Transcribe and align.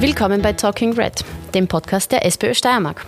Willkommen 0.00 0.40
bei 0.40 0.54
Talking 0.54 0.94
Red, 0.94 1.26
dem 1.52 1.68
Podcast 1.68 2.10
der 2.10 2.24
SPÖ 2.24 2.54
Steiermark. 2.54 3.04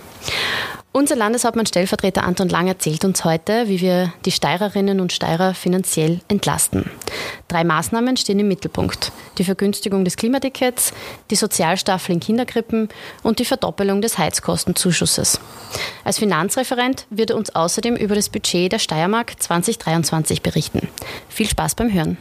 Unser 0.91 1.15
Landeshauptmann 1.15 1.65
Stellvertreter 1.65 2.23
Anton 2.23 2.49
Lang 2.49 2.67
erzählt 2.67 3.03
uns 3.03 3.25
heute, 3.25 3.67
wie 3.67 3.81
wir 3.81 4.13
die 4.25 4.31
Steirerinnen 4.31 4.99
und 4.99 5.11
Steirer 5.11 5.55
finanziell 5.55 6.21
entlasten. 6.27 6.91
Drei 7.47 7.63
Maßnahmen 7.63 8.15
stehen 8.15 8.37
im 8.37 8.47
Mittelpunkt. 8.47 9.11
Die 9.39 9.43
Vergünstigung 9.43 10.05
des 10.05 10.17
Klimatickets, 10.17 10.93
die 11.31 11.35
Sozialstaffel 11.35 12.13
in 12.13 12.19
Kinderkrippen 12.19 12.89
und 13.23 13.39
die 13.39 13.45
Verdoppelung 13.45 14.03
des 14.03 14.19
Heizkostenzuschusses. 14.19 15.39
Als 16.03 16.19
Finanzreferent 16.19 17.07
wird 17.09 17.31
er 17.31 17.37
uns 17.37 17.55
außerdem 17.55 17.95
über 17.95 18.13
das 18.13 18.29
Budget 18.29 18.71
der 18.71 18.77
Steiermark 18.77 19.41
2023 19.41 20.43
berichten. 20.43 20.89
Viel 21.27 21.49
Spaß 21.49 21.73
beim 21.73 21.91
Hören. 21.91 22.17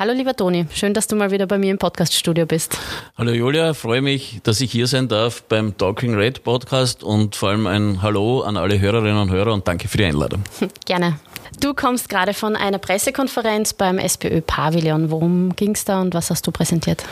Hallo 0.00 0.14
lieber 0.14 0.34
Toni, 0.34 0.64
schön, 0.72 0.94
dass 0.94 1.08
du 1.08 1.14
mal 1.14 1.30
wieder 1.30 1.46
bei 1.46 1.58
mir 1.58 1.70
im 1.70 1.76
Podcaststudio 1.76 2.46
bist. 2.46 2.78
Hallo 3.18 3.32
Julia, 3.32 3.74
freue 3.74 4.00
mich, 4.00 4.40
dass 4.44 4.62
ich 4.62 4.72
hier 4.72 4.86
sein 4.86 5.08
darf 5.08 5.42
beim 5.42 5.76
Talking 5.76 6.14
Red 6.14 6.42
Podcast 6.42 7.04
und 7.04 7.36
vor 7.36 7.50
allem 7.50 7.66
ein 7.66 8.00
Hallo 8.00 8.40
an 8.40 8.56
alle 8.56 8.80
Hörerinnen 8.80 9.18
und 9.18 9.30
Hörer 9.30 9.52
und 9.52 9.68
danke 9.68 9.88
für 9.88 9.98
die 9.98 10.06
Einladung. 10.06 10.42
Gerne. 10.86 11.18
Du 11.60 11.74
kommst 11.74 12.08
gerade 12.08 12.32
von 12.32 12.56
einer 12.56 12.78
Pressekonferenz 12.78 13.74
beim 13.74 13.98
SPÖ 13.98 14.40
Pavillon. 14.40 15.10
Worum 15.10 15.54
ging 15.54 15.72
es 15.72 15.84
da 15.84 16.00
und 16.00 16.14
was 16.14 16.30
hast 16.30 16.46
du 16.46 16.50
präsentiert? 16.50 17.04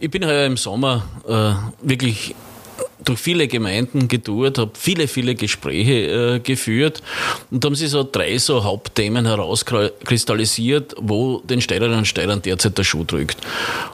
Ich 0.00 0.10
bin 0.10 0.26
heuer 0.26 0.44
im 0.44 0.56
Sommer 0.56 1.04
äh, 1.28 1.52
wirklich 1.86 2.34
durch 3.04 3.18
viele 3.18 3.48
Gemeinden 3.48 4.08
getourt, 4.08 4.58
habe 4.58 4.72
viele, 4.74 5.08
viele 5.08 5.34
Gespräche 5.34 6.36
äh, 6.36 6.40
geführt 6.40 7.02
und 7.50 7.64
haben 7.64 7.74
sich 7.74 7.90
so 7.90 8.06
drei 8.10 8.38
so 8.38 8.64
Hauptthemen 8.64 9.26
herauskristallisiert, 9.26 10.94
wo 11.00 11.40
den 11.40 11.60
Steirerinnen 11.60 12.00
und 12.00 12.06
Steirern 12.06 12.42
derzeit 12.42 12.76
der 12.76 12.84
Schuh 12.84 13.04
drückt. 13.04 13.38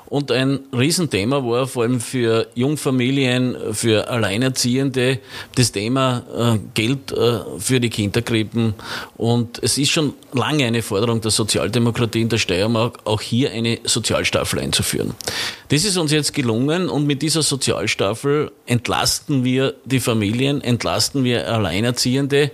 Und 0.07 0.31
ein 0.31 0.61
Riesenthema 0.73 1.45
war 1.45 1.67
vor 1.67 1.83
allem 1.83 2.01
für 2.01 2.47
Jungfamilien, 2.55 3.57
für 3.73 4.09
Alleinerziehende 4.09 5.19
das 5.57 5.73
Thema 5.73 6.23
äh, 6.37 6.59
Geld 6.75 7.11
äh, 7.11 7.41
für 7.59 7.81
die 7.81 7.91
Kinderkrippen. 7.91 8.75
Und 9.17 9.59
es 9.63 9.77
ist 9.77 9.91
schon 9.91 10.15
lange 10.33 10.67
eine 10.67 10.83
Forderung 10.83 11.21
der 11.21 11.31
Sozialdemokratie 11.31 12.21
in 12.21 12.29
der 12.29 12.39
Steiermark, 12.39 13.01
auch 13.05 13.21
hier 13.21 13.51
eine 13.51 13.81
Sozialstaffel 13.85 14.61
einzuführen. 14.61 15.15
Das 15.69 15.85
ist 15.85 15.97
uns 15.97 16.13
jetzt 16.13 16.33
gelungen 16.33 16.89
und 16.89 17.07
mit 17.07 17.23
dieser 17.23 17.43
Sozialstaffel 17.43 18.53
entlasten 18.95 19.43
wir 19.43 19.75
die 19.85 19.99
Familien, 19.99 20.61
entlasten 20.61 21.25
wir 21.25 21.53
Alleinerziehende, 21.53 22.53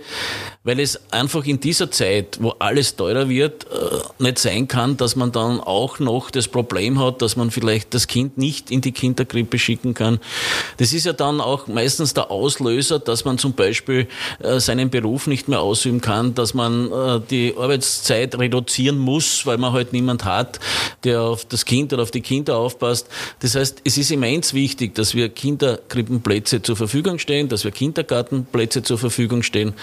weil 0.63 0.79
es 0.79 0.99
einfach 1.11 1.45
in 1.45 1.59
dieser 1.59 1.89
Zeit, 1.89 2.37
wo 2.39 2.49
alles 2.59 2.95
teurer 2.95 3.29
wird, 3.29 3.65
äh, 3.65 4.23
nicht 4.23 4.37
sein 4.37 4.67
kann, 4.67 4.95
dass 4.95 5.15
man 5.15 5.31
dann 5.31 5.59
auch 5.59 5.97
noch 5.99 6.29
das 6.29 6.47
Problem 6.47 6.99
hat, 6.99 7.21
dass 7.23 7.35
man 7.35 7.49
vielleicht 7.49 7.95
das 7.95 8.07
Kind 8.07 8.37
nicht 8.37 8.69
in 8.69 8.81
die 8.81 8.91
Kinderkrippe 8.91 9.57
schicken 9.57 9.95
kann. 9.95 10.19
Das 10.77 10.93
ist 10.93 11.05
ja 11.05 11.13
dann 11.13 11.41
auch 11.41 11.67
meistens 11.67 12.13
der 12.13 12.29
Auslöser, 12.29 12.99
dass 12.99 13.25
man 13.25 13.39
zum 13.39 13.53
Beispiel 13.53 14.07
äh, 14.39 14.59
seinen 14.59 14.91
Beruf 14.91 15.25
nicht 15.25 15.47
mehr 15.47 15.61
ausüben 15.61 15.99
kann, 15.99 16.35
dass 16.35 16.53
man 16.53 16.91
äh, 16.91 17.21
die 17.29 17.55
Arbeitszeit 17.57 18.37
reduzieren 18.37 18.99
muss, 18.99 19.47
weil 19.47 19.57
man 19.57 19.73
halt 19.73 19.93
niemand 19.93 20.25
hat, 20.25 20.59
der 21.03 21.21
auf 21.21 21.45
das 21.45 21.65
Kind 21.65 21.91
oder 21.91 22.03
auf 22.03 22.11
die 22.11 22.21
Kinder 22.21 22.57
aufpasst. 22.57 23.07
Das 23.39 23.55
heißt, 23.55 23.81
es 23.83 23.97
ist 23.97 24.11
immens 24.11 24.53
wichtig, 24.53 24.93
dass 24.93 25.15
wir 25.15 25.29
Kinderkrippenplätze 26.31 26.61
zur 26.61 26.75
Verfügung 26.75 27.19
stellen, 27.19 27.49
dass 27.49 27.63
wir 27.63 27.71
Kindergartenplätze 27.71 28.83
zur 28.83 28.97
Verfügung 28.97 29.43
stellen. 29.43 29.73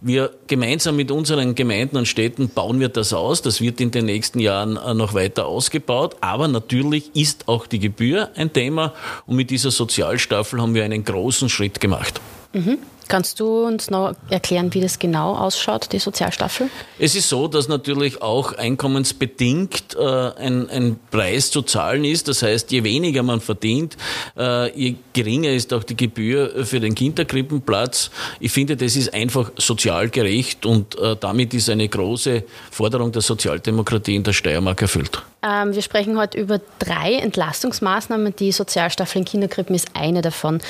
Wir 0.00 0.20
wir 0.20 0.30
gemeinsam 0.46 0.96
mit 0.96 1.10
unseren 1.10 1.54
Gemeinden 1.54 1.96
und 1.96 2.06
Städten 2.06 2.48
bauen 2.48 2.80
wir 2.80 2.88
das 2.88 3.12
aus. 3.12 3.42
Das 3.42 3.60
wird 3.60 3.80
in 3.80 3.90
den 3.90 4.06
nächsten 4.06 4.40
Jahren 4.40 4.76
äh, 4.76 4.94
noch 4.94 5.14
weiter 5.14 5.46
ausgebaut. 5.46 6.16
Aber 6.20 6.48
natürlich 6.48 7.14
ist 7.14 7.48
auch 7.48 7.66
die 7.66 7.78
Gebühr 7.78 8.30
ein 8.34 8.52
Thema. 8.52 8.92
Und 9.26 9.36
mit 9.36 9.50
dieser 9.50 9.70
Sozialstaffel 9.70 10.60
haben 10.60 10.74
wir 10.74 10.84
einen 10.84 11.04
großen 11.04 11.48
Schritt 11.48 11.80
gemacht. 11.80 12.20
Mhm. 12.52 12.78
Kannst 13.10 13.40
du 13.40 13.66
uns 13.66 13.90
noch 13.90 14.14
erklären, 14.28 14.72
wie 14.72 14.80
das 14.80 15.00
genau 15.00 15.34
ausschaut, 15.34 15.88
die 15.90 15.98
Sozialstaffel? 15.98 16.70
Es 16.96 17.16
ist 17.16 17.28
so, 17.28 17.48
dass 17.48 17.66
natürlich 17.66 18.22
auch 18.22 18.52
einkommensbedingt 18.52 19.96
äh, 19.98 20.30
ein, 20.38 20.70
ein 20.70 21.00
Preis 21.10 21.50
zu 21.50 21.62
zahlen 21.62 22.04
ist. 22.04 22.28
Das 22.28 22.44
heißt, 22.44 22.70
je 22.70 22.84
weniger 22.84 23.24
man 23.24 23.40
verdient, 23.40 23.96
äh, 24.38 24.70
je 24.78 24.94
geringer 25.12 25.50
ist 25.50 25.72
auch 25.72 25.82
die 25.82 25.96
Gebühr 25.96 26.64
für 26.64 26.78
den 26.78 26.94
Kinderkrippenplatz. 26.94 28.12
Ich 28.38 28.52
finde, 28.52 28.76
das 28.76 28.94
ist 28.94 29.12
einfach 29.12 29.50
sozial 29.56 30.08
gerecht 30.08 30.64
und 30.64 30.96
äh, 30.96 31.16
damit 31.18 31.52
ist 31.52 31.68
eine 31.68 31.88
große 31.88 32.44
Forderung 32.70 33.10
der 33.10 33.22
Sozialdemokratie 33.22 34.14
in 34.14 34.22
der 34.22 34.34
Steiermark 34.34 34.82
erfüllt. 34.82 35.20
Ähm, 35.42 35.74
wir 35.74 35.82
sprechen 35.82 36.18
heute 36.18 36.38
über 36.38 36.60
drei 36.78 37.14
Entlastungsmaßnahmen. 37.14 38.36
Die 38.36 38.52
Sozialstaffel 38.52 39.20
in 39.20 39.24
Kinderkrippen 39.24 39.74
ist 39.74 39.88
eine 39.94 40.20
davon. 40.20 40.60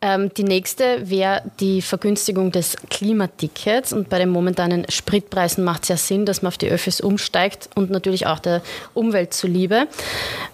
Ähm, 0.00 0.32
die 0.36 0.42
nächste 0.42 1.08
wäre 1.08 1.42
die 1.60 1.77
Vergünstigung 1.82 2.52
des 2.52 2.76
Klimatickets. 2.90 3.92
Und 3.92 4.08
bei 4.08 4.18
den 4.18 4.28
momentanen 4.28 4.84
Spritpreisen 4.88 5.64
macht 5.64 5.82
es 5.84 5.88
ja 5.88 5.96
Sinn, 5.96 6.26
dass 6.26 6.42
man 6.42 6.48
auf 6.48 6.58
die 6.58 6.68
Öffis 6.68 7.00
umsteigt 7.00 7.70
und 7.74 7.90
natürlich 7.90 8.26
auch 8.26 8.38
der 8.38 8.62
Umwelt 8.94 9.34
zuliebe. 9.34 9.86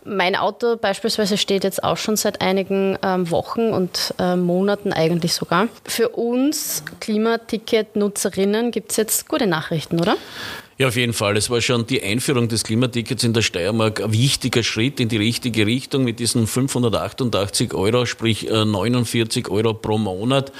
Mein 0.04 0.36
Auto 0.36 0.76
beispielsweise 0.76 1.36
steht 1.36 1.64
jetzt 1.64 1.82
auch 1.82 1.96
schon 1.96 2.16
seit 2.16 2.40
einigen 2.40 2.98
ähm, 3.02 3.30
Wochen 3.30 3.72
und 3.72 4.14
äh, 4.18 4.36
Monaten 4.36 4.92
eigentlich 4.92 5.34
sogar. 5.34 5.68
Für 5.86 6.10
uns 6.10 6.82
Klimaticket-Nutzerinnen 7.00 8.70
gibt 8.70 8.90
es 8.90 8.96
jetzt 8.96 9.28
gute 9.28 9.46
Nachrichten, 9.46 10.00
oder? 10.00 10.16
Ja, 10.76 10.88
auf 10.88 10.96
jeden 10.96 11.12
Fall. 11.12 11.36
Es 11.36 11.50
war 11.50 11.60
schon 11.60 11.86
die 11.86 12.02
Einführung 12.02 12.48
des 12.48 12.64
Klimatickets 12.64 13.22
in 13.22 13.32
der 13.32 13.42
Steiermark 13.42 14.02
ein 14.02 14.12
wichtiger 14.12 14.64
Schritt 14.64 14.98
in 14.98 15.08
die 15.08 15.18
richtige 15.18 15.66
Richtung 15.66 16.02
mit 16.02 16.18
diesen 16.18 16.48
588 16.48 17.74
Euro, 17.74 18.06
sprich 18.06 18.48
49 18.50 19.46
äh, 19.46 19.50
Euro 19.50 19.74
pro 19.74 19.98
Monat, 19.98 20.50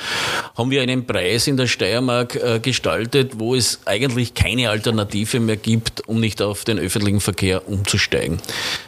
haben 0.57 0.71
wir 0.71 0.83
einen 0.83 1.05
Preis 1.05 1.49
in 1.49 1.57
der 1.57 1.67
Steiermark 1.67 2.37
äh, 2.37 2.61
gestaltet, 2.61 3.41
wo 3.41 3.57
es 3.57 3.81
eigentlich 3.87 4.35
keine 4.35 4.71
Alternative 4.71 5.41
mehr 5.41 5.57
gibt, 5.57 6.07
um 6.07 6.21
nicht 6.21 6.41
auf 6.41 6.63
den 6.63 6.79
öffentlichen 6.79 7.21
Verkehr 7.21 7.69
umzusteigen. 7.69 8.39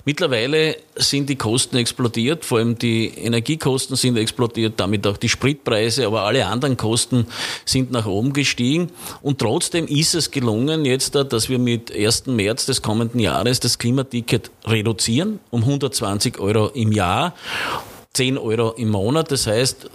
Mittlerweile 0.05 0.77
sind 0.95 1.29
die 1.29 1.37
Kosten 1.37 1.75
explodiert, 1.77 2.45
vor 2.45 2.59
allem 2.59 2.79
die 2.79 3.09
Energiekosten 3.09 3.97
sind 3.97 4.17
explodiert, 4.17 4.75
damit 4.77 5.05
auch 5.09 5.17
die 5.17 5.29
Spritpreise, 5.29 6.07
aber 6.07 6.23
alle 6.23 6.47
anderen 6.47 6.77
Kosten 6.77 7.27
sind 7.65 7.91
nach 7.91 8.07
oben 8.07 8.33
gestiegen 8.33 8.93
und 9.23 9.41
trotzdem 9.41 9.89
ist 9.89 10.15
es 10.15 10.31
gelungen, 10.31 10.85
jetzt 10.85 11.16
dass 11.25 11.49
wir 11.49 11.59
mit 11.59 11.95
1. 11.95 12.27
März 12.27 12.67
des 12.67 12.83
kommenden 12.83 13.21
Jahres 13.21 13.61
das 13.61 13.79
Klimaticket 13.79 14.51
reduzieren 14.67 15.41
um 15.51 15.63
120 15.63 16.39
Euro 16.39 16.69
im 16.69 16.93
Jahr. 16.93 17.35
10 18.15 18.39
Euro 18.39 18.73
im 18.73 18.91
Monat. 18.91 19.31
Das 19.31 19.47
heißt, 19.47 19.91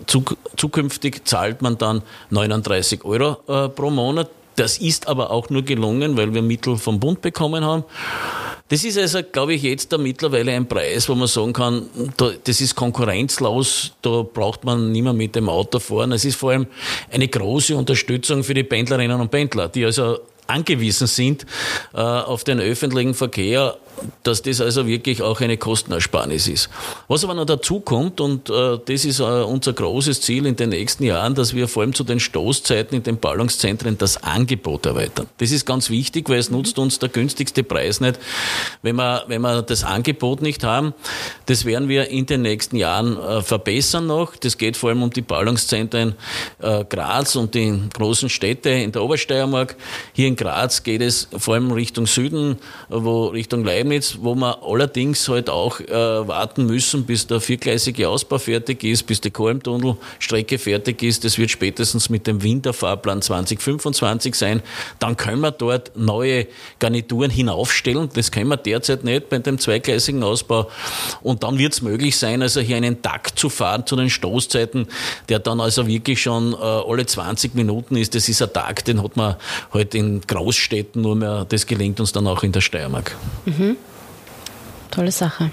zukünftig 0.56 1.26
zahlt 1.26 1.62
man 1.62 1.78
dann 1.78 2.04
39 2.30 3.04
Euro 3.04 3.38
äh, 3.48 3.70
pro 3.70 3.90
Monat. 3.90 4.30
Das 4.56 4.78
ist 4.78 5.08
aber 5.08 5.32
auch 5.32 5.50
nur 5.50 5.64
gelungen, 5.64 6.18
weil 6.18 6.34
wir 6.34 6.42
Mittel 6.42 6.78
vom 6.78 7.00
Bund 7.00 7.22
bekommen 7.22 7.66
haben. 7.66 7.84
Das 8.72 8.86
ist 8.86 8.98
also, 8.98 9.20
glaube 9.22 9.56
ich, 9.56 9.64
jetzt 9.64 9.92
da 9.92 9.98
mittlerweile 9.98 10.54
ein 10.54 10.66
Preis, 10.66 11.10
wo 11.10 11.16
man 11.16 11.28
sagen 11.28 11.52
kann, 11.52 11.90
das 12.16 12.62
ist 12.62 12.74
konkurrenzlos, 12.74 13.92
da 14.02 14.22
braucht 14.22 14.64
man 14.64 14.94
nicht 14.94 15.04
mehr 15.04 15.12
mit 15.12 15.36
dem 15.36 15.50
Auto 15.50 15.80
fahren. 15.80 16.14
Es 16.14 16.24
ist 16.24 16.36
vor 16.36 16.52
allem 16.52 16.68
eine 17.12 17.28
große 17.28 17.76
Unterstützung 17.76 18.46
für 18.46 18.54
die 18.54 18.64
Pendlerinnen 18.64 19.20
und 19.20 19.30
Pendler, 19.30 19.68
die 19.68 19.84
also 19.84 20.20
angewiesen 20.48 21.08
sind 21.08 21.46
äh, 21.94 21.98
auf 21.98 22.44
den 22.44 22.60
öffentlichen 22.60 23.14
Verkehr 23.14 23.78
dass 24.24 24.42
das 24.42 24.62
also 24.62 24.88
wirklich 24.88 25.22
auch 25.22 25.42
eine 25.42 25.58
Kostenersparnis 25.58 26.48
ist. 26.48 26.70
Was 27.08 27.24
aber 27.24 27.34
noch 27.34 27.46
dazu 27.46 27.80
kommt, 27.80 28.22
und 28.22 28.50
äh, 28.50 28.80
das 28.86 29.06
ist 29.06 29.20
äh, 29.20 29.24
unser 29.24 29.74
großes 29.74 30.22
Ziel 30.22 30.46
in 30.46 30.56
den 30.56 30.70
nächsten 30.70 31.04
Jahren, 31.04 31.36
dass 31.36 31.54
wir 31.54 31.68
vor 31.68 31.84
allem 31.84 31.94
zu 31.94 32.04
den 32.04 32.20
Stoßzeiten 32.20 32.98
in 32.98 33.04
den 33.04 33.18
Ballungszentren 33.18 33.98
das 33.98 34.24
Angebot 34.24 34.86
erweitern. 34.86 35.28
Das 35.38 35.52
ist 35.52 35.66
ganz 35.66 35.90
wichtig, 35.90 36.30
weil 36.30 36.40
es 36.40 36.50
mhm. 36.50 36.58
nutzt 36.58 36.80
uns 36.80 37.00
der 37.00 37.10
günstigste 37.10 37.64
Preis 37.64 38.02
nicht, 38.02 38.20
wenn 38.82 38.96
wir, 38.96 39.24
wenn 39.28 39.42
wir 39.42 39.62
das 39.62 39.84
Angebot 39.84 40.42
nicht 40.42 40.64
haben. 40.64 40.94
Das 41.46 41.66
werden 41.66 41.90
wir 41.90 42.10
in 42.10 42.26
den 42.26 42.42
nächsten 42.42 42.76
Jahren 42.76 43.18
äh, 43.18 43.42
verbessern 43.42 44.08
noch. 44.08 44.36
Das 44.36 44.58
geht 44.58 44.78
vor 44.78 44.90
allem 44.90 45.04
um 45.04 45.10
die 45.12 45.22
Ballungszentren 45.22 46.16
äh, 46.60 46.86
Graz 46.86 47.36
und 47.36 47.56
die 47.56 47.82
großen 47.94 48.30
Städte 48.30 48.70
in 48.70 48.92
der 48.92 49.04
Obersteiermark. 49.04 49.76
Hier 50.14 50.28
in 50.28 50.36
Graz 50.36 50.84
geht 50.84 51.02
es 51.02 51.28
vor 51.38 51.56
allem 51.56 51.72
Richtung 51.72 52.08
Süden, 52.08 52.58
wo 52.90 53.28
Richtung 53.28 53.64
Leibniz 53.64 53.81
Leibniz, 53.82 54.18
wo 54.22 54.36
wir 54.36 54.62
allerdings 54.64 55.28
halt 55.28 55.50
auch 55.50 55.80
äh, 55.80 55.90
warten 55.90 56.68
müssen, 56.68 57.06
bis 57.06 57.26
der 57.26 57.42
viergleisige 57.42 58.08
Ausbau 58.08 58.38
fertig 58.38 58.84
ist, 58.84 59.08
bis 59.08 59.22
die 59.22 59.32
Kolmtunnelstrecke 59.32 60.60
fertig 60.60 61.02
ist. 61.02 61.24
Das 61.24 61.40
wird 61.40 61.50
spätestens 61.50 62.10
mit 62.10 62.28
dem 62.28 62.44
Winterfahrplan 62.44 63.24
2025 63.24 64.36
sein. 64.36 64.62
Dann 65.00 65.18
können 65.18 65.42
wir 65.42 65.52
dort 65.52 65.98
neue 65.98 66.48
Garnituren 66.78 67.32
hinaufstellen. 67.32 68.10
Das 68.14 68.32
können 68.32 68.50
wir 68.50 68.58
derzeit 68.58 69.04
nicht 69.04 69.30
bei 69.30 69.40
dem 69.40 69.58
zweigleisigen 69.58 70.22
Ausbau. 70.22 70.70
Und 71.22 71.44
dann 71.44 71.58
wird 71.58 71.74
es 71.74 71.82
möglich 71.82 72.18
sein, 72.18 72.44
also 72.44 72.62
hier 72.62 72.78
einen 72.78 73.02
Takt 73.02 73.40
zu 73.40 73.50
fahren 73.50 73.88
zu 73.88 73.96
den 73.96 74.12
Stoßzeiten, 74.12 74.88
der 75.28 75.40
dann 75.40 75.60
also 75.60 75.88
wirklich 75.88 76.22
schon 76.22 76.54
äh, 76.54 76.58
alle 76.58 77.06
20 77.08 77.56
Minuten 77.56 77.96
ist. 77.96 78.14
Das 78.14 78.30
ist 78.30 78.44
ein 78.44 78.54
Tag, 78.54 78.86
den 78.86 79.02
hat 79.02 79.16
man 79.16 79.38
halt 79.74 79.96
in 79.96 80.22
Großstädten 80.22 81.02
nur 81.02 81.16
mehr, 81.16 81.46
das 81.50 81.66
gelingt 81.66 82.00
uns 82.00 82.12
dann 82.12 82.28
auch 82.28 82.44
in 82.44 82.52
der 82.52 82.62
Steiermark. 82.62 83.16
Mhm. 83.46 83.71
Tolle 84.92 85.12
Sache. 85.12 85.52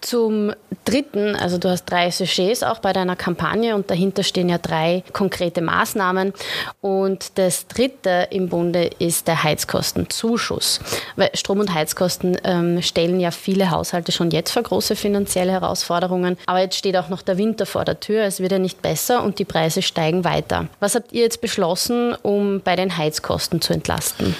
Zum 0.00 0.52
dritten, 0.84 1.36
also 1.36 1.58
du 1.58 1.68
hast 1.68 1.84
drei 1.84 2.10
Sujets 2.10 2.62
auch 2.62 2.78
bei 2.78 2.92
deiner 2.92 3.16
Kampagne 3.16 3.74
und 3.74 3.90
dahinter 3.90 4.22
stehen 4.22 4.48
ja 4.48 4.56
drei 4.56 5.02
konkrete 5.12 5.60
Maßnahmen. 5.60 6.32
Und 6.80 7.36
das 7.36 7.66
dritte 7.66 8.28
im 8.30 8.48
Bunde 8.48 8.90
ist 8.98 9.28
der 9.28 9.42
Heizkostenzuschuss. 9.42 10.80
Weil 11.16 11.30
Strom- 11.34 11.60
und 11.60 11.74
Heizkosten 11.74 12.38
ähm, 12.44 12.80
stellen 12.80 13.20
ja 13.20 13.30
viele 13.30 13.70
Haushalte 13.70 14.12
schon 14.12 14.30
jetzt 14.30 14.52
vor 14.52 14.62
große 14.62 14.96
finanzielle 14.96 15.52
Herausforderungen. 15.52 16.38
Aber 16.46 16.60
jetzt 16.60 16.76
steht 16.76 16.96
auch 16.96 17.08
noch 17.08 17.22
der 17.22 17.36
Winter 17.36 17.66
vor 17.66 17.84
der 17.84 18.00
Tür. 18.00 18.22
Es 18.22 18.40
wird 18.40 18.52
ja 18.52 18.58
nicht 18.58 18.80
besser 18.80 19.22
und 19.22 19.38
die 19.38 19.44
Preise 19.44 19.82
steigen 19.82 20.24
weiter. 20.24 20.68
Was 20.80 20.94
habt 20.94 21.12
ihr 21.12 21.22
jetzt 21.22 21.40
beschlossen, 21.40 22.14
um 22.22 22.62
bei 22.62 22.76
den 22.76 22.96
Heizkosten 22.96 23.60
zu 23.60 23.74
entlasten? 23.74 24.34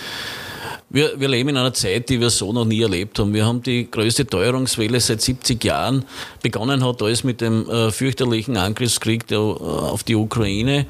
Wir, 0.90 1.20
wir 1.20 1.28
leben 1.28 1.50
in 1.50 1.58
einer 1.58 1.74
Zeit, 1.74 2.08
die 2.08 2.18
wir 2.18 2.30
so 2.30 2.50
noch 2.50 2.64
nie 2.64 2.80
erlebt 2.80 3.18
haben. 3.18 3.34
Wir 3.34 3.44
haben 3.44 3.62
die 3.62 3.90
größte 3.90 4.26
Teuerungswelle 4.26 4.98
seit 5.00 5.20
70 5.20 5.62
Jahren. 5.62 6.06
Begonnen 6.42 6.82
hat 6.82 7.02
alles 7.02 7.24
mit 7.24 7.42
dem 7.42 7.68
äh, 7.68 7.90
fürchterlichen 7.90 8.56
Angriffskrieg 8.56 9.26
der, 9.26 9.38
äh, 9.38 9.40
auf 9.40 10.02
die 10.02 10.14
Ukraine 10.14 10.86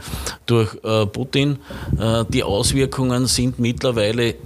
durch 0.47 0.73
äh, 0.85 1.05
Putin. 1.07 1.59
Äh, 1.99 2.25
die 2.29 2.45
Auswirkungen 2.45 3.27
sind 3.27 3.59
mittlerweile 3.59 4.37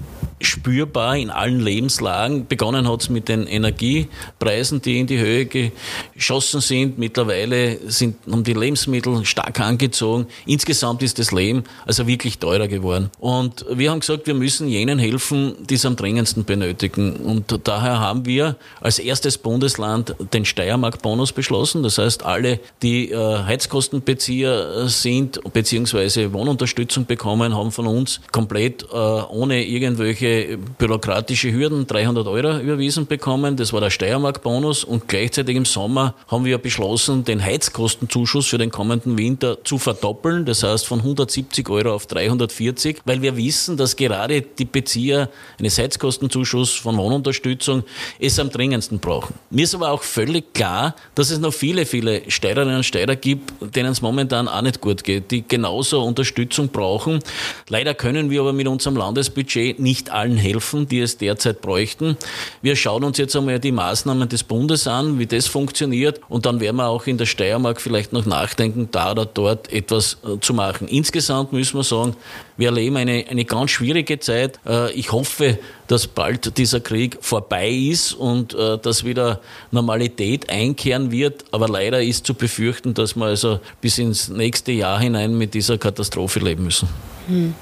spürbar 0.42 1.16
in 1.16 1.30
allen 1.30 1.60
Lebenslagen. 1.60 2.46
Begonnen 2.46 2.88
hat 2.88 3.02
es 3.02 3.08
mit 3.10 3.28
den 3.28 3.46
Energiepreisen, 3.46 4.82
die 4.82 4.98
in 4.98 5.06
die 5.06 5.18
Höhe 5.18 5.46
geschossen 5.46 6.60
sind. 6.60 6.98
Mittlerweile 6.98 7.78
sind, 7.90 8.16
haben 8.30 8.44
die 8.44 8.52
Lebensmittel 8.52 9.24
stark 9.24 9.60
angezogen. 9.60 10.26
Insgesamt 10.46 11.02
ist 11.02 11.18
das 11.18 11.32
Leben 11.32 11.64
also 11.86 12.06
wirklich 12.06 12.38
teurer 12.38 12.68
geworden. 12.68 13.10
Und 13.18 13.64
wir 13.70 13.90
haben 13.90 14.00
gesagt, 14.00 14.26
wir 14.26 14.34
müssen 14.34 14.68
jenen 14.68 14.98
helfen, 14.98 15.54
die 15.68 15.74
es 15.74 15.86
am 15.86 15.96
dringendsten 15.96 16.44
benötigen. 16.44 17.16
Und 17.16 17.58
daher 17.64 18.00
haben 18.00 18.26
wir 18.26 18.56
als 18.80 18.98
erstes 18.98 19.38
Bundesland 19.38 20.14
den 20.32 20.44
Steiermark-Bonus 20.44 21.32
beschlossen. 21.32 21.82
Das 21.82 21.98
heißt, 21.98 22.24
alle, 22.24 22.60
die 22.82 23.10
äh, 23.10 23.16
Heizkostenbezieher 23.16 24.88
sind 24.88 25.40
bzw. 25.52 26.32
Wohnunterstützung 26.32 27.06
bekommen, 27.06 27.54
haben 27.54 27.70
von 27.70 27.86
uns 27.86 28.20
komplett 28.32 28.82
äh, 28.82 28.96
ohne 28.96 29.64
irgendwelche 29.64 30.31
bürokratische 30.78 31.52
Hürden 31.52 31.86
300 31.86 32.26
Euro 32.26 32.58
überwiesen 32.58 33.06
bekommen. 33.06 33.56
Das 33.56 33.72
war 33.72 33.80
der 33.80 33.90
Steiermark-Bonus 33.90 34.84
und 34.84 35.08
gleichzeitig 35.08 35.56
im 35.56 35.64
Sommer 35.64 36.14
haben 36.28 36.44
wir 36.44 36.58
beschlossen, 36.58 37.24
den 37.24 37.42
Heizkostenzuschuss 37.42 38.46
für 38.46 38.58
den 38.58 38.70
kommenden 38.70 39.18
Winter 39.18 39.62
zu 39.64 39.78
verdoppeln. 39.78 40.44
Das 40.44 40.62
heißt 40.62 40.86
von 40.86 41.00
170 41.00 41.68
Euro 41.68 41.94
auf 41.94 42.06
340, 42.06 43.00
weil 43.04 43.22
wir 43.22 43.36
wissen, 43.36 43.76
dass 43.76 43.96
gerade 43.96 44.42
die 44.42 44.64
Bezieher 44.64 45.28
eines 45.58 45.78
Heizkostenzuschuss 45.78 46.70
von 46.70 46.96
Wohnunterstützung 46.96 47.84
es 48.18 48.38
am 48.38 48.50
dringendsten 48.50 48.98
brauchen. 48.98 49.34
Mir 49.50 49.64
ist 49.64 49.74
aber 49.74 49.90
auch 49.90 50.02
völlig 50.02 50.54
klar, 50.54 50.94
dass 51.14 51.30
es 51.30 51.38
noch 51.38 51.52
viele, 51.52 51.86
viele 51.86 52.30
Steirerinnen 52.30 52.76
und 52.76 52.84
Steirer 52.84 53.16
gibt, 53.16 53.52
denen 53.74 53.92
es 53.92 54.02
momentan 54.02 54.48
auch 54.48 54.62
nicht 54.62 54.80
gut 54.80 55.04
geht, 55.04 55.30
die 55.30 55.46
genauso 55.46 56.02
Unterstützung 56.02 56.68
brauchen. 56.68 57.20
Leider 57.68 57.94
können 57.94 58.30
wir 58.30 58.40
aber 58.40 58.52
mit 58.52 58.66
unserem 58.66 58.96
Landesbudget 58.96 59.78
nicht 59.78 60.10
alle 60.10 60.21
allen 60.22 60.36
helfen, 60.36 60.86
die 60.86 61.00
es 61.00 61.18
derzeit 61.18 61.60
bräuchten. 61.60 62.16
Wir 62.62 62.76
schauen 62.76 63.02
uns 63.02 63.18
jetzt 63.18 63.34
einmal 63.34 63.58
die 63.58 63.72
Maßnahmen 63.72 64.28
des 64.28 64.44
Bundes 64.44 64.86
an, 64.86 65.18
wie 65.18 65.26
das 65.26 65.48
funktioniert 65.48 66.20
und 66.28 66.46
dann 66.46 66.60
werden 66.60 66.76
wir 66.76 66.86
auch 66.86 67.06
in 67.06 67.18
der 67.18 67.26
Steiermark 67.26 67.80
vielleicht 67.80 68.12
noch 68.12 68.24
nachdenken, 68.24 68.88
da 68.92 69.10
oder 69.10 69.26
dort 69.26 69.72
etwas 69.72 70.18
äh, 70.24 70.38
zu 70.40 70.54
machen. 70.54 70.86
Insgesamt 70.86 71.52
müssen 71.52 71.76
wir 71.76 71.84
sagen, 71.84 72.14
wir 72.56 72.68
erleben 72.68 72.96
eine, 72.96 73.24
eine 73.28 73.44
ganz 73.44 73.72
schwierige 73.72 74.20
Zeit. 74.20 74.60
Äh, 74.66 74.92
ich 74.92 75.10
hoffe, 75.10 75.58
dass 75.88 76.06
bald 76.06 76.56
dieser 76.58 76.80
Krieg 76.80 77.18
vorbei 77.20 77.68
ist 77.68 78.12
und 78.12 78.54
äh, 78.54 78.78
dass 78.78 79.04
wieder 79.04 79.40
Normalität 79.72 80.48
einkehren 80.50 81.10
wird. 81.10 81.44
Aber 81.50 81.68
leider 81.68 82.00
ist 82.02 82.26
zu 82.26 82.34
befürchten, 82.34 82.94
dass 82.94 83.16
wir 83.16 83.24
also 83.24 83.58
bis 83.80 83.98
ins 83.98 84.28
nächste 84.28 84.70
Jahr 84.70 85.00
hinein 85.00 85.36
mit 85.36 85.54
dieser 85.54 85.78
Katastrophe 85.78 86.38
leben 86.38 86.64
müssen. 86.64 86.88
Hm. 87.26 87.54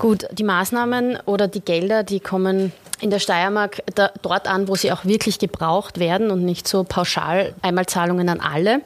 Gut, 0.00 0.26
die 0.32 0.44
Maßnahmen 0.44 1.18
oder 1.26 1.46
die 1.46 1.60
Gelder, 1.60 2.04
die 2.04 2.20
kommen 2.20 2.72
in 3.02 3.10
der 3.10 3.18
Steiermark 3.18 3.82
da, 3.94 4.10
dort 4.22 4.48
an, 4.48 4.66
wo 4.66 4.74
sie 4.74 4.92
auch 4.92 5.04
wirklich 5.04 5.38
gebraucht 5.38 5.98
werden 5.98 6.30
und 6.30 6.42
nicht 6.42 6.66
so 6.66 6.84
pauschal 6.84 7.54
Einmalzahlungen 7.60 8.30
an 8.30 8.40
alle. 8.40 8.80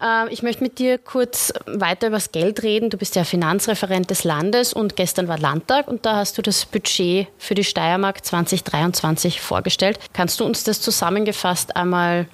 Äh, 0.00 0.32
ich 0.32 0.44
möchte 0.44 0.62
mit 0.62 0.78
dir 0.78 0.98
kurz 0.98 1.52
weiter 1.66 2.06
über 2.06 2.18
das 2.18 2.30
Geld 2.30 2.62
reden. 2.62 2.88
Du 2.88 2.98
bist 2.98 3.16
ja 3.16 3.24
Finanzreferent 3.24 4.10
des 4.10 4.22
Landes 4.22 4.72
und 4.72 4.94
gestern 4.94 5.26
war 5.26 5.38
Landtag 5.38 5.88
und 5.88 6.06
da 6.06 6.14
hast 6.16 6.38
du 6.38 6.42
das 6.42 6.66
Budget 6.66 7.26
für 7.36 7.56
die 7.56 7.64
Steiermark 7.64 8.24
2023 8.24 9.40
vorgestellt. 9.40 9.98
Kannst 10.12 10.38
du 10.38 10.44
uns 10.44 10.62
das 10.62 10.80
zusammengefasst 10.80 11.74
einmal 11.74 12.26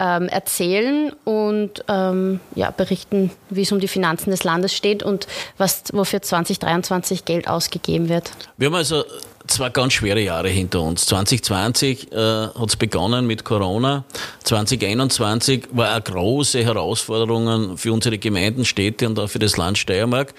ähm, 0.00 0.28
erzählen 0.28 1.12
und 1.24 1.84
ähm, 1.86 2.40
ja, 2.54 2.70
berichten, 2.70 3.30
wie 3.50 3.62
es 3.62 3.70
um 3.70 3.78
die 3.78 3.88
Finanzen 3.88 4.30
des 4.30 4.42
Landes 4.42 4.74
steht 4.74 5.02
und 5.02 5.26
was, 5.58 5.84
wofür 5.92 6.22
2023 6.22 7.26
Geld 7.26 7.46
ausgegeben 7.46 8.08
wird. 8.08 8.32
Wir 8.56 8.66
haben 8.66 8.74
also 8.74 9.04
zwei 9.50 9.68
ganz 9.70 9.94
schwere 9.94 10.20
Jahre 10.20 10.48
hinter 10.48 10.80
uns. 10.80 11.06
2020 11.06 12.12
äh, 12.12 12.16
hat 12.16 12.68
es 12.68 12.76
begonnen 12.76 13.26
mit 13.26 13.44
Corona. 13.44 14.04
2021 14.44 15.68
war 15.72 15.90
eine 15.90 16.00
große 16.00 16.64
Herausforderung 16.64 17.76
für 17.76 17.92
unsere 17.92 18.18
Gemeinden, 18.18 18.64
Städte 18.64 19.06
und 19.06 19.18
auch 19.18 19.28
für 19.28 19.38
das 19.38 19.56
Land 19.56 19.78
Steiermark. 19.78 20.34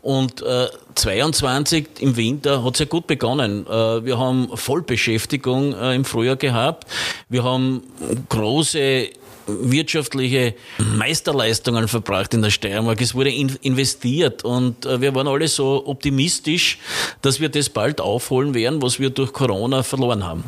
Und 0.00 0.42
äh, 0.42 0.68
22 0.94 1.86
im 2.00 2.16
Winter 2.16 2.64
hat 2.64 2.74
es 2.74 2.80
ja 2.80 2.86
gut 2.86 3.06
begonnen. 3.06 3.66
Äh, 3.66 4.04
wir 4.04 4.18
haben 4.18 4.56
Vollbeschäftigung 4.56 5.74
äh, 5.74 5.94
im 5.94 6.04
Frühjahr 6.04 6.36
gehabt. 6.36 6.86
Wir 7.28 7.44
haben 7.44 7.82
große 8.28 9.10
wirtschaftliche 9.46 10.54
Meisterleistungen 10.78 11.88
verbracht 11.88 12.34
in 12.34 12.42
der 12.42 12.50
Steiermark. 12.50 13.00
Es 13.00 13.14
wurde 13.14 13.30
in 13.30 13.56
investiert 13.62 14.44
und 14.44 14.86
äh, 14.86 15.00
wir 15.00 15.14
waren 15.14 15.28
alle 15.28 15.48
so 15.48 15.86
optimistisch, 15.86 16.78
dass 17.20 17.40
wir 17.40 17.48
das 17.48 17.68
bald 17.68 18.00
aufholen 18.00 18.54
werden, 18.54 18.82
was 18.82 18.98
wir 18.98 19.10
durch 19.10 19.32
Corona 19.32 19.82
verloren 19.82 20.24
haben. 20.24 20.44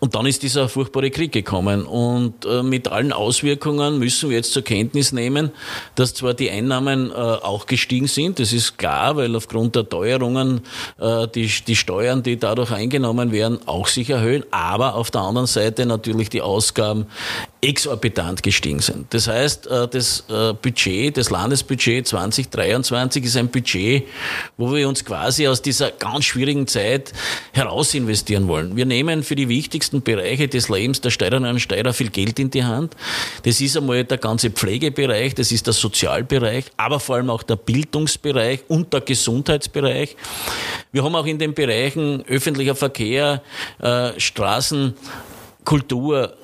Und 0.00 0.14
dann 0.14 0.26
ist 0.26 0.44
dieser 0.44 0.68
furchtbare 0.68 1.10
Krieg 1.10 1.32
gekommen. 1.32 1.84
Und 1.84 2.44
äh, 2.44 2.62
mit 2.62 2.86
allen 2.86 3.12
Auswirkungen 3.12 3.98
müssen 3.98 4.30
wir 4.30 4.36
jetzt 4.36 4.52
zur 4.52 4.62
Kenntnis 4.62 5.10
nehmen, 5.10 5.50
dass 5.96 6.14
zwar 6.14 6.34
die 6.34 6.50
Einnahmen 6.50 7.10
äh, 7.10 7.14
auch 7.14 7.66
gestiegen 7.66 8.06
sind, 8.06 8.38
das 8.38 8.52
ist 8.52 8.78
klar, 8.78 9.16
weil 9.16 9.34
aufgrund 9.34 9.74
der 9.74 9.88
Teuerungen 9.88 10.60
äh, 11.00 11.26
die, 11.26 11.50
die 11.66 11.74
Steuern, 11.74 12.22
die 12.22 12.38
dadurch 12.38 12.70
eingenommen 12.70 13.32
werden, 13.32 13.58
auch 13.66 13.88
sich 13.88 14.10
erhöhen, 14.10 14.44
aber 14.52 14.94
auf 14.94 15.10
der 15.10 15.22
anderen 15.22 15.48
Seite 15.48 15.84
natürlich 15.84 16.30
die 16.30 16.42
Ausgaben 16.42 17.06
exorbitant 17.60 18.44
gestiegen 18.44 18.78
sind. 18.78 19.12
Das 19.12 19.26
heißt, 19.26 19.68
das 19.90 20.24
Budget, 20.62 21.16
das 21.16 21.30
Landesbudget 21.30 22.06
2023 22.06 23.24
ist 23.24 23.36
ein 23.36 23.48
Budget, 23.48 24.04
wo 24.56 24.72
wir 24.72 24.88
uns 24.88 25.04
quasi 25.04 25.48
aus 25.48 25.60
dieser 25.60 25.90
ganz 25.90 26.24
schwierigen 26.26 26.68
Zeit 26.68 27.12
heraus 27.52 27.94
investieren 27.94 28.46
wollen. 28.46 28.76
Wir 28.76 28.86
nehmen 28.86 29.24
für 29.24 29.34
die 29.34 29.48
wichtigsten 29.48 29.87
Bereiche 29.92 30.48
des 30.48 30.68
Lebens 30.68 31.00
der 31.00 31.10
Steirerinnen 31.10 31.52
und 31.52 31.60
Steirer 31.60 31.92
viel 31.92 32.10
Geld 32.10 32.38
in 32.38 32.50
die 32.50 32.64
Hand. 32.64 32.94
Das 33.44 33.60
ist 33.60 33.76
einmal 33.76 34.04
der 34.04 34.18
ganze 34.18 34.50
Pflegebereich, 34.50 35.34
das 35.34 35.52
ist 35.52 35.66
der 35.66 35.74
Sozialbereich, 35.74 36.66
aber 36.76 37.00
vor 37.00 37.16
allem 37.16 37.30
auch 37.30 37.42
der 37.42 37.56
Bildungsbereich 37.56 38.60
und 38.68 38.92
der 38.92 39.00
Gesundheitsbereich. 39.00 40.16
Wir 40.92 41.04
haben 41.04 41.14
auch 41.14 41.26
in 41.26 41.38
den 41.38 41.54
Bereichen 41.54 42.24
öffentlicher 42.28 42.74
Verkehr, 42.74 43.42
äh, 43.80 44.18
Straßen, 44.18 44.94
Kultur, 45.64 46.34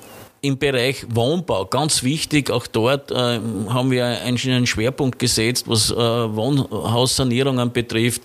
im 0.45 0.59
Bereich 0.59 1.05
Wohnbau, 1.09 1.65
ganz 1.65 2.03
wichtig, 2.03 2.51
auch 2.51 2.67
dort 2.67 3.09
äh, 3.11 3.39
haben 3.69 3.89
wir 3.89 4.05
einen 4.05 4.67
Schwerpunkt 4.67 5.17
gesetzt, 5.17 5.67
was 5.67 5.89
äh, 5.89 5.95
Wohnhaussanierungen 5.95 7.71
betrifft. 7.71 8.21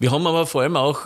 Wir 0.00 0.10
haben 0.10 0.26
aber 0.26 0.46
vor 0.46 0.62
allem 0.62 0.76
auch 0.76 1.02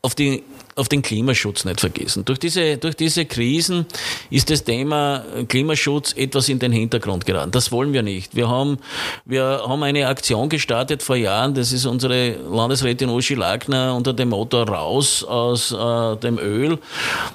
auf 0.00 0.14
die 0.14 0.44
auf 0.74 0.88
den 0.88 1.02
Klimaschutz 1.02 1.64
nicht 1.64 1.80
vergessen. 1.80 2.24
Durch 2.24 2.38
diese, 2.38 2.78
durch 2.78 2.94
diese 2.94 3.26
Krisen 3.26 3.84
ist 4.30 4.48
das 4.48 4.64
Thema 4.64 5.22
Klimaschutz 5.48 6.14
etwas 6.16 6.48
in 6.48 6.58
den 6.58 6.72
Hintergrund 6.72 7.26
geraten. 7.26 7.50
Das 7.50 7.72
wollen 7.72 7.92
wir 7.92 8.02
nicht. 8.02 8.34
Wir 8.34 8.48
haben, 8.48 8.78
wir 9.26 9.64
haben 9.66 9.82
eine 9.82 10.06
Aktion 10.06 10.48
gestartet 10.48 11.02
vor 11.02 11.16
Jahren, 11.16 11.52
das 11.54 11.72
ist 11.72 11.84
unsere 11.84 12.36
Landesrätin 12.50 13.10
Uschi 13.10 13.34
Lagner 13.34 13.94
unter 13.94 14.14
dem 14.14 14.30
Motto 14.30 14.62
Raus 14.62 15.22
aus 15.24 15.72
äh, 15.72 16.16
dem 16.16 16.38
Öl, 16.38 16.78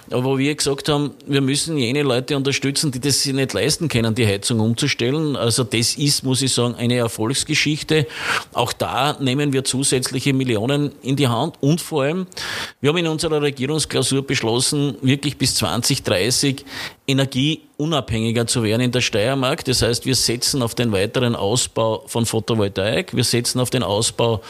wo 0.09 0.37
wir 0.39 0.55
gesagt 0.55 0.89
haben, 0.89 1.11
wir 1.27 1.41
müssen 1.41 1.77
jene 1.77 2.01
Leute 2.01 2.35
unterstützen, 2.35 2.91
die 2.91 2.99
das 2.99 3.21
sich 3.21 3.33
nicht 3.33 3.53
leisten 3.53 3.87
können, 3.87 4.15
die 4.15 4.25
Heizung 4.25 4.59
umzustellen. 4.59 5.35
Also 5.35 5.63
das 5.63 5.95
ist, 5.95 6.23
muss 6.23 6.41
ich 6.41 6.53
sagen, 6.53 6.73
eine 6.75 6.95
Erfolgsgeschichte. 6.95 8.07
Auch 8.53 8.73
da 8.73 9.15
nehmen 9.19 9.53
wir 9.53 9.63
zusätzliche 9.63 10.33
Millionen 10.33 10.91
in 11.03 11.15
die 11.15 11.27
Hand 11.27 11.55
und 11.61 11.81
vor 11.81 12.03
allem, 12.03 12.25
wir 12.81 12.89
haben 12.89 12.97
in 12.97 13.07
unserem 13.07 13.26
unserer 13.27 13.41
Regierungsklausur 13.41 14.25
beschlossen, 14.25 14.97
wirklich 15.01 15.37
bis 15.37 15.55
2030 15.55 16.63
energieunabhängiger 17.09 18.47
zu 18.47 18.63
werden 18.63 18.81
in 18.81 18.91
der 18.91 19.01
Steiermark. 19.01 19.63
Das 19.63 19.81
heißt, 19.81 20.05
wir 20.05 20.15
setzen 20.15 20.61
auf 20.61 20.75
den 20.75 20.91
weiteren 20.91 21.35
Ausbau 21.35 22.03
von 22.07 22.25
Photovoltaik, 22.25 23.15
wir 23.15 23.23
setzen 23.23 23.59
auf 23.59 23.69
den 23.69 23.83
Ausbau 23.83 24.41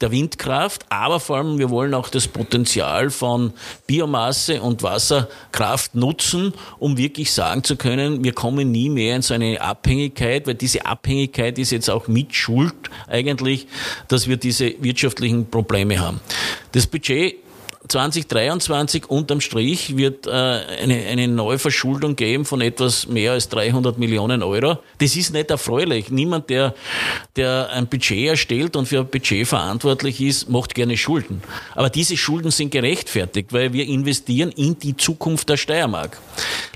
der 0.00 0.12
Windkraft, 0.12 0.86
aber 0.88 1.18
vor 1.18 1.38
allem 1.38 1.58
wir 1.58 1.70
wollen 1.70 1.94
auch 1.94 2.08
das 2.08 2.28
Potenzial 2.28 3.10
von 3.10 3.52
Biomasse 3.86 4.62
und 4.62 4.82
Wasserkraft 4.82 5.94
nutzen, 5.94 6.52
um 6.78 6.96
wirklich 6.96 7.32
sagen 7.32 7.64
zu 7.64 7.76
können, 7.76 8.22
wir 8.22 8.32
kommen 8.32 8.70
nie 8.70 8.90
mehr 8.90 9.16
in 9.16 9.22
so 9.22 9.34
eine 9.34 9.60
Abhängigkeit, 9.60 10.46
weil 10.46 10.54
diese 10.54 10.86
Abhängigkeit 10.86 11.58
ist 11.58 11.72
jetzt 11.72 11.90
auch 11.90 12.06
mit 12.06 12.34
Schuld 12.34 12.74
eigentlich, 13.08 13.66
dass 14.06 14.28
wir 14.28 14.36
diese 14.36 14.74
wirtschaftlichen 14.82 15.50
Probleme 15.50 15.98
haben. 15.98 16.20
Das 16.72 16.86
Budget 16.86 17.36
2023 17.88 19.08
unterm 19.08 19.40
Strich 19.40 19.96
wird 19.96 20.26
äh, 20.26 20.30
eine, 20.30 21.06
eine 21.06 21.28
Neuverschuldung 21.28 22.16
geben 22.16 22.44
von 22.44 22.60
etwas 22.60 23.08
mehr 23.08 23.32
als 23.32 23.48
300 23.48 23.98
Millionen 23.98 24.42
Euro. 24.42 24.78
Das 24.98 25.16
ist 25.16 25.32
nicht 25.32 25.50
erfreulich. 25.50 26.10
Niemand, 26.10 26.50
der, 26.50 26.74
der 27.36 27.70
ein 27.72 27.86
Budget 27.86 28.28
erstellt 28.28 28.76
und 28.76 28.86
für 28.86 29.00
ein 29.00 29.08
Budget 29.08 29.46
verantwortlich 29.46 30.20
ist, 30.20 30.48
macht 30.48 30.74
gerne 30.74 30.96
Schulden. 30.96 31.42
Aber 31.74 31.88
diese 31.88 32.16
Schulden 32.16 32.50
sind 32.50 32.70
gerechtfertigt, 32.70 33.52
weil 33.52 33.72
wir 33.72 33.86
investieren 33.86 34.50
in 34.50 34.78
die 34.78 34.96
Zukunft 34.96 35.48
der 35.48 35.56
Steiermark. 35.56 36.18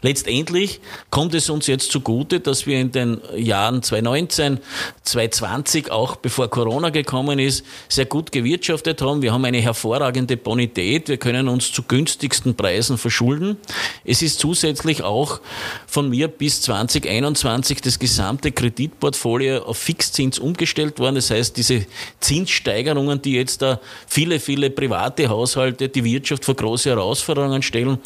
Letztendlich 0.04 0.80
kommt 1.10 1.32
es 1.32 1.48
uns 1.48 1.68
jetzt 1.68 1.92
zugute, 1.92 2.40
dass 2.40 2.66
wir 2.66 2.80
in 2.80 2.90
den 2.90 3.20
Jahren 3.36 3.84
2019, 3.84 4.58
2020, 5.04 5.92
auch 5.92 6.16
bevor 6.16 6.50
Corona 6.50 6.90
gekommen 6.90 7.38
ist, 7.38 7.64
sehr 7.88 8.06
gut 8.06 8.32
gewirtschaftet 8.32 9.00
haben. 9.00 9.22
Wir 9.22 9.32
haben 9.32 9.44
eine 9.44 9.60
hervorragende 9.60 10.36
Bonität. 10.36 11.08
Wir 11.08 11.18
können 11.18 11.46
uns 11.46 11.70
zu 11.70 11.84
günstigsten 11.84 12.56
Preisen 12.56 12.98
verschulden. 12.98 13.58
Es 14.04 14.22
ist 14.22 14.40
zusätzlich 14.40 15.04
auch 15.04 15.40
von 15.86 16.10
mir 16.10 16.26
bis 16.26 16.62
2021 16.62 17.80
das 17.80 18.00
gesamte 18.00 18.50
Kreditportfolio 18.50 19.62
auf 19.62 19.78
Fixzins 19.78 20.40
umgestellt 20.40 20.98
worden. 20.98 21.14
Das 21.14 21.30
heißt, 21.30 21.56
diese 21.56 21.86
Zinssteigerungen, 22.18 23.22
die 23.22 23.34
jetzt 23.34 23.62
da 23.62 23.80
viele, 24.08 24.40
viele 24.40 24.70
private 24.70 25.28
Haushalte, 25.28 25.88
die 25.88 26.02
Wirtschaft 26.02 26.44
vor 26.44 26.56
große 26.56 26.90
Herausforderungen 26.90 27.62
stellen, 27.62 27.98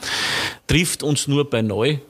trifft 0.67 1.03
uns 1.03 1.27
nur 1.27 1.49
bei 1.49 1.63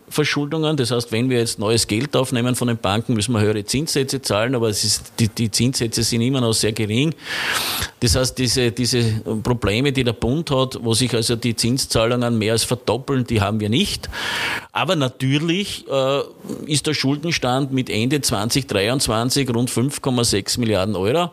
Neuverschuldungen. 0.06 0.76
Das 0.76 0.90
heißt, 0.90 1.12
wenn 1.12 1.28
wir 1.30 1.38
jetzt 1.38 1.59
neues 1.59 1.87
Geld 1.87 2.16
aufnehmen 2.16 2.54
von 2.54 2.68
den 2.68 2.78
Banken, 2.78 3.14
müssen 3.14 3.33
wir 3.33 3.40
höhere 3.40 3.64
Zinssätze 3.64 4.23
zahlen, 4.23 4.54
aber 4.54 4.68
es 4.68 4.85
ist, 4.85 5.12
die, 5.18 5.28
die 5.28 5.50
Zinssätze 5.50 6.02
sind 6.02 6.21
immer 6.21 6.40
noch 6.40 6.52
sehr 6.52 6.73
gering. 6.73 7.14
Das 8.00 8.16
heißt, 8.16 8.38
diese, 8.38 8.73
diese 8.73 9.02
Probleme, 9.42 9.92
die 9.92 10.04
der 10.04 10.12
Bund 10.12 10.50
hat, 10.50 10.78
wo 10.83 10.95
sich 10.95 11.12
also 11.14 11.37
die 11.37 11.56
Zinszahlungen 11.56 12.38
mehr 12.38 12.52
als 12.52 12.64
verdoppeln, 12.64 13.25
die 13.25 13.40
haben 13.40 13.61
wir 13.61 13.68
nicht. 13.68 14.09
Aber 14.73 14.97
natürlich 14.97 15.85
äh, 15.88 16.21
ist 16.66 16.87
der 16.87 16.95
Schuldenstand 16.95 17.73
mit 17.73 17.90
Ende 17.90 18.21
2023 18.21 19.49
rund 19.54 19.71
5,6 19.71 20.61
Milliarden 20.61 20.97
Euro. 20.97 21.30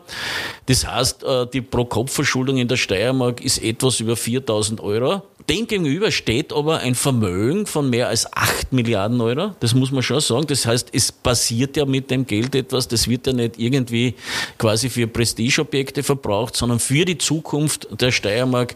Das 0.66 0.86
heißt, 0.86 1.24
äh, 1.24 1.46
die 1.52 1.60
Pro-Kopf-Verschuldung 1.60 2.56
in 2.56 2.68
der 2.68 2.76
Steiermark 2.76 3.44
ist 3.44 3.62
etwas 3.62 4.00
über 4.00 4.16
4000 4.16 4.80
Euro. 4.80 5.22
Dem 5.50 5.66
gegenüber 5.66 6.10
steht 6.10 6.54
aber 6.54 6.78
ein 6.78 6.94
Vermögen 6.94 7.66
von 7.66 7.90
mehr 7.90 8.08
als 8.08 8.32
8 8.32 8.72
Milliarden 8.72 9.20
Euro. 9.20 9.54
Das 9.60 9.74
muss 9.74 9.92
man 9.92 10.02
schon 10.02 10.20
sagen. 10.20 10.46
Das 10.46 10.64
heißt, 10.64 10.88
es 10.92 11.12
passiert 11.12 11.76
ja 11.76 11.84
mit 11.84 12.10
dem 12.10 12.26
Geld 12.26 12.54
etwas. 12.54 12.88
Das 12.88 13.08
wird 13.08 13.26
ja 13.26 13.34
nicht 13.34 13.58
irgendwie 13.58 14.14
quasi 14.56 14.88
für 14.88 15.06
Prestigeobjekte 15.06 16.02
verbraucht, 16.02 16.56
sondern 16.56 16.78
für 16.78 17.04
die 17.04 17.18
Zukunft 17.18 17.88
der 18.00 18.10
Steiermark 18.10 18.74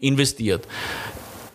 investiert. 0.00 0.68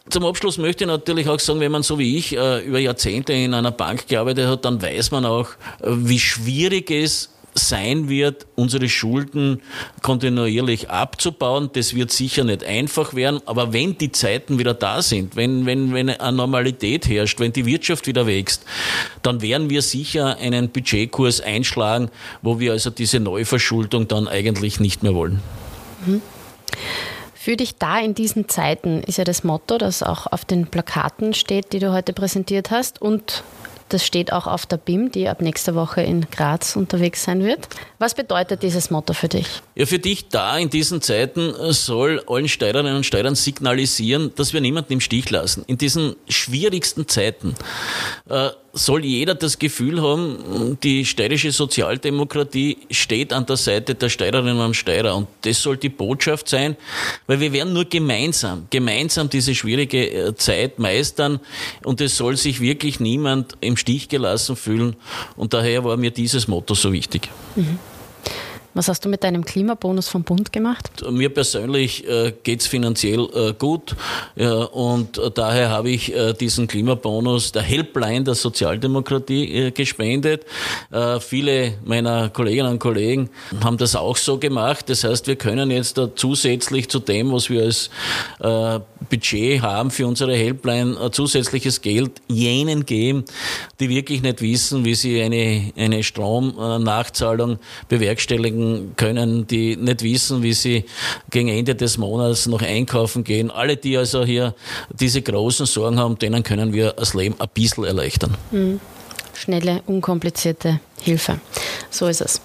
Zum 0.09 0.25
Abschluss 0.25 0.57
möchte 0.57 0.85
ich 0.85 0.87
natürlich 0.87 1.27
auch 1.29 1.39
sagen, 1.39 1.59
wenn 1.59 1.71
man 1.71 1.83
so 1.83 1.99
wie 1.99 2.17
ich 2.17 2.35
äh, 2.35 2.65
über 2.65 2.79
Jahrzehnte 2.79 3.33
in 3.33 3.53
einer 3.53 3.71
Bank 3.71 4.07
gearbeitet 4.07 4.47
hat, 4.47 4.65
dann 4.65 4.81
weiß 4.81 5.11
man 5.11 5.25
auch, 5.25 5.49
äh, 5.81 5.87
wie 5.89 6.19
schwierig 6.19 6.89
es 6.89 7.29
sein 7.57 8.09
wird, 8.09 8.47
unsere 8.55 8.89
Schulden 8.89 9.61
kontinuierlich 10.01 10.89
abzubauen. 10.89 11.69
Das 11.73 11.93
wird 11.93 12.11
sicher 12.11 12.43
nicht 12.43 12.63
einfach 12.63 13.13
werden, 13.13 13.41
aber 13.45 13.73
wenn 13.73 13.97
die 13.97 14.11
Zeiten 14.11 14.59
wieder 14.59 14.73
da 14.73 15.01
sind, 15.01 15.35
wenn, 15.35 15.65
wenn, 15.65 15.93
wenn 15.93 16.09
eine 16.09 16.35
Normalität 16.35 17.07
herrscht, 17.07 17.39
wenn 17.39 17.53
die 17.53 17.65
Wirtschaft 17.65 18.07
wieder 18.07 18.27
wächst, 18.27 18.63
dann 19.21 19.41
werden 19.41 19.69
wir 19.69 19.81
sicher 19.81 20.37
einen 20.37 20.69
Budgetkurs 20.69 21.41
einschlagen, 21.41 22.09
wo 22.41 22.59
wir 22.59 22.71
also 22.71 22.89
diese 22.89 23.19
Neuverschuldung 23.19 24.07
dann 24.07 24.27
eigentlich 24.27 24.79
nicht 24.79 25.03
mehr 25.03 25.13
wollen. 25.13 25.41
Für 27.33 27.55
dich 27.55 27.75
da 27.77 27.99
in 27.99 28.13
diesen 28.13 28.49
Zeiten 28.49 29.01
ist 29.03 29.17
ja 29.17 29.23
das 29.23 29.43
Motto, 29.43 29.77
das 29.77 30.03
auch 30.03 30.27
auf 30.27 30.43
den 30.43 30.67
Plakaten 30.67 31.33
steht, 31.33 31.71
die 31.71 31.79
du 31.79 31.93
heute 31.93 32.13
präsentiert 32.13 32.71
hast 32.71 33.01
und 33.01 33.43
das 33.89 34.05
steht 34.05 34.33
auch 34.33 34.47
auf 34.47 34.65
der 34.65 34.77
BIM, 34.77 35.11
die 35.11 35.27
ab 35.27 35.41
nächster 35.41 35.75
Woche 35.75 36.01
in 36.01 36.27
Graz 36.29 36.75
unterwegs 36.75 37.23
sein 37.23 37.43
wird. 37.43 37.67
Was 37.99 38.13
bedeutet 38.15 38.63
dieses 38.63 38.89
Motto 38.89 39.13
für 39.13 39.27
dich? 39.27 39.47
Ja, 39.75 39.85
für 39.85 39.99
dich 39.99 40.29
da 40.29 40.57
in 40.57 40.69
diesen 40.69 41.01
Zeiten 41.01 41.53
soll 41.73 42.23
allen 42.27 42.47
Steirerinnen 42.47 42.97
und 42.97 43.05
Steirern 43.05 43.35
signalisieren, 43.35 44.33
dass 44.35 44.53
wir 44.53 44.61
niemanden 44.61 44.93
im 44.93 44.99
Stich 44.99 45.29
lassen. 45.29 45.63
In 45.67 45.77
diesen 45.77 46.15
schwierigsten 46.27 47.07
Zeiten 47.07 47.55
äh, 48.29 48.49
soll 48.77 49.05
jeder 49.05 49.35
das 49.35 49.59
Gefühl 49.59 50.01
haben, 50.01 50.77
die 50.83 51.05
steirische 51.05 51.51
Sozialdemokratie 51.51 52.77
steht 52.91 53.33
an 53.33 53.45
der 53.45 53.57
Seite 53.57 53.95
der 53.95 54.09
Steirerinnen 54.09 54.59
und 54.59 54.75
Steirer. 54.75 55.15
Und 55.15 55.27
das 55.41 55.61
soll 55.61 55.77
die 55.77 55.89
Botschaft 55.89 56.47
sein, 56.47 56.77
weil 57.25 57.39
wir 57.39 57.51
werden 57.53 57.73
nur 57.73 57.85
gemeinsam, 57.85 58.67
gemeinsam 58.69 59.29
diese 59.29 59.55
schwierige 59.55 60.09
äh, 60.11 60.35
Zeit 60.35 60.79
meistern. 60.79 61.39
Und 61.83 62.01
es 62.01 62.17
soll 62.17 62.37
sich 62.37 62.61
wirklich 62.61 62.99
niemand 62.99 63.57
im 63.61 63.77
Stich 63.77 64.09
gelassen 64.09 64.55
fühlen. 64.55 64.95
Und 65.35 65.53
daher 65.53 65.83
war 65.83 65.97
mir 65.97 66.11
dieses 66.11 66.47
Motto 66.47 66.73
so 66.73 66.93
wichtig. 66.93 67.29
Mhm. 67.55 67.79
Was 68.77 68.87
hast 68.89 69.03
du 69.03 69.09
mit 69.09 69.23
deinem 69.23 69.43
Klimabonus 69.43 70.07
vom 70.07 70.23
Bund 70.23 70.53
gemacht? 70.53 71.03
Mir 71.09 71.33
persönlich 71.33 72.07
äh, 72.07 72.31
geht 72.43 72.61
es 72.61 72.67
finanziell 72.67 73.27
äh, 73.33 73.53
gut 73.57 73.95
und 74.35 75.17
äh, 75.17 75.31
daher 75.33 75.71
habe 75.71 75.89
ich 75.89 76.13
diesen 76.39 76.67
Klimabonus 76.67 77.51
der 77.51 77.63
Helpline 77.63 78.23
der 78.23 78.35
Sozialdemokratie 78.35 79.71
gespendet. 79.71 80.45
Viele 81.21 81.73
meiner 81.85 82.29
Kolleginnen 82.29 82.73
und 82.73 82.79
Kollegen 82.79 83.29
haben 83.63 83.77
das 83.77 83.95
auch 83.95 84.17
so 84.17 84.37
gemacht. 84.37 84.89
Das 84.89 85.03
heißt, 85.03 85.27
wir 85.27 85.37
können 85.37 85.71
jetzt 85.71 85.99
zusätzlich 86.15 86.89
zu 86.89 86.99
dem, 86.99 87.31
was 87.31 87.49
wir 87.49 87.63
als 87.63 87.89
Budget 89.09 89.61
haben 89.61 89.91
für 89.91 90.07
unsere 90.07 90.35
Helpline, 90.35 91.11
zusätzliches 91.11 91.81
Geld 91.81 92.21
jenen 92.27 92.85
geben, 92.85 93.25
die 93.79 93.89
wirklich 93.89 94.21
nicht 94.21 94.41
wissen, 94.41 94.85
wie 94.85 94.95
sie 94.95 95.21
eine, 95.21 95.71
eine 95.75 96.03
Stromnachzahlung 96.03 97.59
bewerkstelligen 97.89 98.66
können, 98.95 99.47
die 99.47 99.75
nicht 99.75 100.03
wissen, 100.03 100.43
wie 100.43 100.53
sie 100.53 100.85
gegen 101.29 101.49
Ende 101.49 101.75
des 101.75 101.97
Monats 101.97 102.47
noch 102.47 102.61
einkaufen 102.61 103.23
gehen. 103.23 103.51
Alle, 103.51 103.77
die 103.77 103.97
also 103.97 104.25
hier 104.25 104.55
diese 104.99 105.21
großen 105.21 105.65
Sorgen 105.65 105.99
haben, 105.99 106.17
denen 106.17 106.43
können 106.43 106.73
wir 106.73 106.91
das 106.91 107.13
Leben 107.13 107.35
ein 107.39 107.49
bisschen 107.53 107.83
erleichtern. 107.83 108.35
Mhm. 108.51 108.79
Schnelle, 109.33 109.81
unkomplizierte 109.85 110.79
Hilfe. 111.01 111.39
So 111.89 112.07
ist 112.07 112.21
es. 112.21 112.41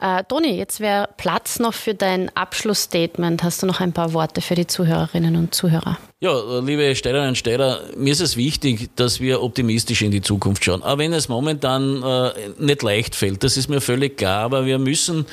Äh, 0.00 0.22
Toni, 0.28 0.56
jetzt 0.56 0.80
wäre 0.80 1.08
Platz 1.16 1.58
noch 1.58 1.74
für 1.74 1.94
dein 1.94 2.34
Abschlussstatement. 2.36 3.42
Hast 3.42 3.62
du 3.62 3.66
noch 3.66 3.80
ein 3.80 3.92
paar 3.92 4.12
Worte 4.12 4.40
für 4.40 4.54
die 4.54 4.66
Zuhörerinnen 4.66 5.36
und 5.36 5.54
Zuhörer? 5.54 5.98
Ja, 6.20 6.58
liebe 6.58 6.96
Steirerinnen 6.96 7.28
und 7.28 7.38
Steirer, 7.38 7.80
mir 7.96 8.10
ist 8.10 8.20
es 8.20 8.36
wichtig, 8.36 8.90
dass 8.96 9.20
wir 9.20 9.40
optimistisch 9.40 10.02
in 10.02 10.10
die 10.10 10.20
Zukunft 10.20 10.64
schauen. 10.64 10.82
Auch 10.82 10.98
wenn 10.98 11.12
es 11.12 11.28
momentan 11.28 12.02
äh, 12.02 12.32
nicht 12.58 12.82
leicht 12.82 13.14
fällt, 13.14 13.44
das 13.44 13.56
ist 13.56 13.68
mir 13.68 13.80
völlig 13.80 14.16
klar, 14.16 14.40
aber 14.40 14.66
wir 14.66 14.80
müssen 14.80 15.26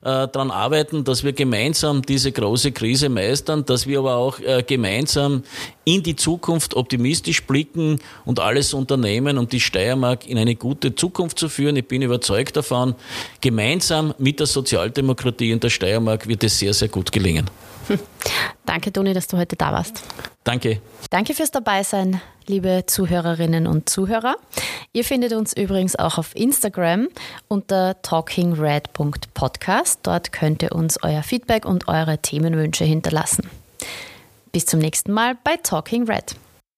äh, 0.00 0.26
daran 0.28 0.50
arbeiten, 0.50 1.04
dass 1.04 1.24
wir 1.24 1.34
gemeinsam 1.34 2.00
diese 2.00 2.32
große 2.32 2.72
Krise 2.72 3.10
meistern, 3.10 3.66
dass 3.66 3.86
wir 3.86 3.98
aber 3.98 4.16
auch 4.16 4.40
äh, 4.40 4.62
gemeinsam 4.66 5.42
in 5.84 6.02
die 6.02 6.16
Zukunft 6.16 6.74
optimistisch 6.74 7.44
blicken 7.44 7.98
und 8.24 8.40
alles 8.40 8.72
unternehmen, 8.72 9.36
um 9.36 9.46
die 9.46 9.60
Steiermark 9.60 10.26
in 10.26 10.38
eine 10.38 10.54
gute 10.54 10.94
Zukunft 10.94 11.38
zu 11.38 11.50
führen. 11.50 11.76
Ich 11.76 11.86
bin 12.00 12.06
überzeugt 12.06 12.56
davon, 12.56 12.94
gemeinsam 13.42 14.14
mit 14.18 14.40
der 14.40 14.46
Sozialdemokratie 14.46 15.50
in 15.50 15.60
der 15.60 15.68
Steiermark 15.68 16.26
wird 16.26 16.42
es 16.44 16.58
sehr, 16.58 16.72
sehr 16.72 16.88
gut 16.88 17.12
gelingen. 17.12 17.50
Danke, 18.64 18.90
Toni, 18.92 19.12
dass 19.12 19.26
du 19.26 19.36
heute 19.36 19.56
da 19.56 19.72
warst. 19.72 20.02
Danke. 20.44 20.80
Danke 21.10 21.34
fürs 21.34 21.50
Dabeisein, 21.50 22.22
liebe 22.46 22.84
Zuhörerinnen 22.86 23.66
und 23.66 23.90
Zuhörer. 23.90 24.36
Ihr 24.92 25.04
findet 25.04 25.34
uns 25.34 25.52
übrigens 25.52 25.96
auch 25.96 26.16
auf 26.16 26.34
Instagram 26.34 27.08
unter 27.48 28.00
talkingred.podcast. 28.00 30.00
Dort 30.02 30.32
könnt 30.32 30.62
ihr 30.62 30.72
uns 30.72 31.02
euer 31.02 31.22
Feedback 31.22 31.66
und 31.66 31.86
eure 31.88 32.18
Themenwünsche 32.18 32.84
hinterlassen. 32.84 33.50
Bis 34.52 34.64
zum 34.66 34.80
nächsten 34.80 35.12
Mal 35.12 35.36
bei 35.44 35.58
Talking 35.58 36.08
Red. 36.08 36.34